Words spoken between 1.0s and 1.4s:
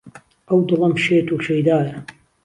شێت